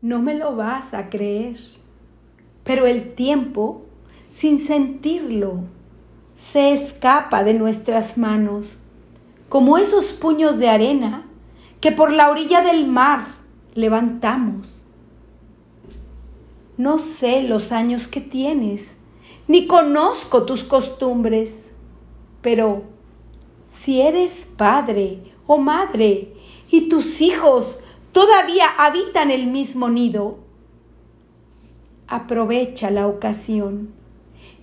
No 0.00 0.20
me 0.22 0.34
lo 0.34 0.54
vas 0.54 0.94
a 0.94 1.10
creer, 1.10 1.58
pero 2.62 2.86
el 2.86 3.14
tiempo, 3.14 3.82
sin 4.30 4.60
sentirlo, 4.60 5.64
se 6.40 6.72
escapa 6.72 7.42
de 7.42 7.52
nuestras 7.54 8.16
manos, 8.16 8.76
como 9.48 9.76
esos 9.76 10.12
puños 10.12 10.58
de 10.58 10.68
arena 10.68 11.24
que 11.80 11.90
por 11.90 12.12
la 12.12 12.30
orilla 12.30 12.60
del 12.60 12.86
mar 12.86 13.34
levantamos. 13.74 14.82
No 16.76 16.98
sé 16.98 17.42
los 17.42 17.72
años 17.72 18.06
que 18.06 18.20
tienes, 18.20 18.94
ni 19.48 19.66
conozco 19.66 20.44
tus 20.44 20.62
costumbres, 20.62 21.56
pero 22.40 22.84
si 23.72 24.00
eres 24.00 24.46
padre 24.56 25.32
o 25.48 25.58
madre 25.58 26.34
y 26.70 26.88
tus 26.88 27.20
hijos 27.20 27.80
todavía 28.18 28.66
habitan 28.76 29.30
el 29.30 29.46
mismo 29.46 29.88
nido, 29.88 30.38
aprovecha 32.08 32.90
la 32.90 33.06
ocasión 33.06 33.90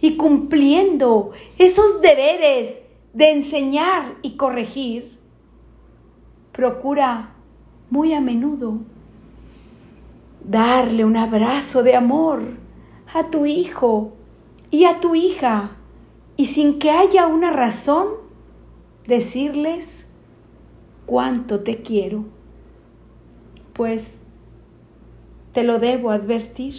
y 0.02 0.17
cumpliendo 0.17 1.31
esos 1.57 2.02
deberes 2.02 2.80
de 3.13 3.31
enseñar 3.31 4.17
y 4.23 4.35
corregir, 4.35 5.17
procura 6.52 7.33
muy 7.89 8.11
a 8.11 8.20
menudo 8.20 8.80
darle 10.44 11.05
un 11.05 11.16
abrazo 11.16 11.81
de 11.81 11.95
amor 11.95 12.41
a 13.13 13.30
tu 13.30 13.45
hijo 13.45 14.16
y 14.69 14.83
a 14.83 14.99
tu 14.99 15.16
hija 15.16 15.77
y 16.35 16.47
sin 16.47 16.77
que 16.77 16.91
haya 16.91 17.25
una 17.25 17.52
razón, 17.52 18.08
decirles 19.08 20.08
cuánto 21.05 21.61
te 21.61 21.81
quiero. 21.81 22.34
Pues 23.75 24.13
te 25.53 25.63
lo 25.63 25.77
debo 25.77 26.09
advertir. 26.09 26.75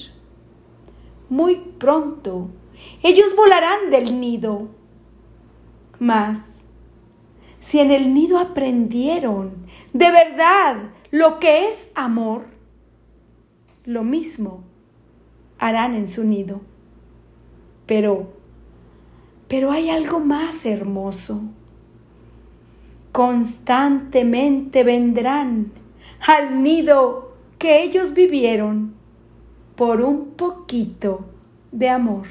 Muy 1.29 1.57
pronto 1.79 2.51
ellos 3.03 3.35
volarán 3.37 3.91
del 3.91 4.21
nido. 4.21 4.69
Mas, 5.99 6.39
si 7.61 7.81
en 7.81 7.91
el 7.91 8.15
nido 8.15 8.39
aprendieron 8.39 9.67
de 9.93 10.11
verdad 10.11 10.91
lo 11.11 11.39
que 11.39 11.69
es 11.69 11.89
amor, 11.95 12.47
lo 13.85 14.03
mismo 14.03 14.65
harán 15.59 15.95
en 15.95 16.09
su 16.09 16.25
nido. 16.25 16.61
Pero, 17.87 18.33
pero 19.49 19.71
hay 19.71 19.91
algo 19.91 20.21
más 20.21 20.67
hermoso. 20.67 21.43
Constantemente 23.13 24.85
vendrán 24.85 25.73
al 26.27 26.63
nido 26.63 27.33
que 27.59 27.83
ellos 27.83 28.13
vivieron 28.13 28.95
por 29.77 30.01
un 30.01 30.31
poquito 30.31 31.25
de 31.73 31.89
amor. 31.89 32.27